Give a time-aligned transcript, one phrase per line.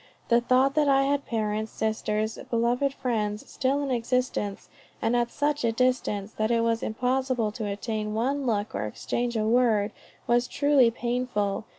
[0.29, 4.67] The thought that I had parents, sisters, and beloved friends still in existence,
[4.99, 9.37] and at such a distance that it was impossible to obtain one look or exchange
[9.37, 9.91] a word,
[10.25, 11.65] was truly painful.